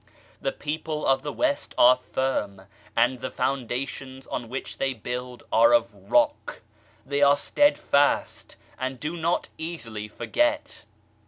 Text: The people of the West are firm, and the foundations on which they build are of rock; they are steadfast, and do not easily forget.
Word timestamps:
The 0.41 0.51
people 0.51 1.05
of 1.05 1.21
the 1.21 1.31
West 1.31 1.75
are 1.77 1.95
firm, 1.97 2.63
and 2.95 3.19
the 3.19 3.29
foundations 3.29 4.25
on 4.25 4.49
which 4.49 4.79
they 4.79 4.95
build 4.95 5.43
are 5.51 5.73
of 5.75 5.93
rock; 5.93 6.61
they 7.05 7.21
are 7.21 7.37
steadfast, 7.37 8.55
and 8.79 8.99
do 8.99 9.15
not 9.15 9.49
easily 9.59 10.07
forget. 10.07 10.85